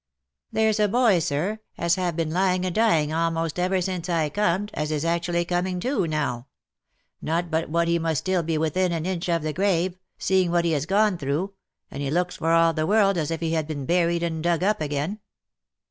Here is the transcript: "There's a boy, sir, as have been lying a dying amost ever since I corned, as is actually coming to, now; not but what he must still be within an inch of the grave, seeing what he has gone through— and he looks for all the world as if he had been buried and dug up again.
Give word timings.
"There's 0.51 0.79
a 0.79 0.87
boy, 0.87 1.19
sir, 1.19 1.59
as 1.77 1.93
have 1.93 2.15
been 2.15 2.31
lying 2.31 2.65
a 2.65 2.71
dying 2.71 3.09
amost 3.11 3.59
ever 3.59 3.81
since 3.81 4.09
I 4.09 4.31
corned, 4.31 4.71
as 4.73 4.89
is 4.89 5.05
actually 5.05 5.45
coming 5.45 5.79
to, 5.81 6.07
now; 6.07 6.47
not 7.21 7.51
but 7.51 7.69
what 7.69 7.87
he 7.87 7.99
must 7.99 8.21
still 8.21 8.41
be 8.41 8.57
within 8.57 8.91
an 8.93 9.05
inch 9.05 9.29
of 9.29 9.43
the 9.43 9.53
grave, 9.53 9.99
seeing 10.17 10.49
what 10.49 10.65
he 10.65 10.71
has 10.71 10.87
gone 10.87 11.19
through— 11.19 11.53
and 11.91 12.01
he 12.01 12.09
looks 12.09 12.37
for 12.37 12.49
all 12.51 12.73
the 12.73 12.87
world 12.87 13.15
as 13.15 13.29
if 13.29 13.41
he 13.41 13.51
had 13.53 13.67
been 13.67 13.85
buried 13.85 14.23
and 14.23 14.41
dug 14.41 14.63
up 14.63 14.81
again. 14.81 15.19